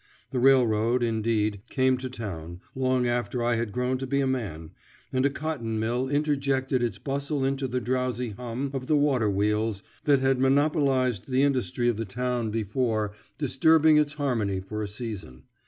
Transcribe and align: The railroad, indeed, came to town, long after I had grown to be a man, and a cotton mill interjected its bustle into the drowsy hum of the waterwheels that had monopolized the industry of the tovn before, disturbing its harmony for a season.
The 0.31 0.39
railroad, 0.39 1.03
indeed, 1.03 1.61
came 1.69 1.95
to 1.99 2.09
town, 2.09 2.59
long 2.73 3.05
after 3.07 3.43
I 3.43 3.53
had 3.53 3.71
grown 3.71 3.99
to 3.99 4.07
be 4.07 4.19
a 4.19 4.25
man, 4.25 4.71
and 5.13 5.23
a 5.27 5.29
cotton 5.29 5.79
mill 5.79 6.09
interjected 6.09 6.81
its 6.81 6.97
bustle 6.97 7.45
into 7.45 7.67
the 7.67 7.79
drowsy 7.79 8.29
hum 8.29 8.71
of 8.73 8.87
the 8.87 8.97
waterwheels 8.97 9.83
that 10.05 10.19
had 10.19 10.39
monopolized 10.39 11.29
the 11.29 11.43
industry 11.43 11.87
of 11.87 11.97
the 11.97 12.05
tovn 12.07 12.49
before, 12.49 13.13
disturbing 13.37 13.97
its 13.97 14.13
harmony 14.13 14.59
for 14.59 14.81
a 14.81 14.87
season. 14.87 15.43